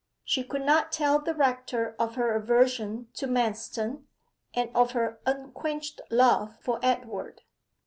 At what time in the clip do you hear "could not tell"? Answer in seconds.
0.43-1.19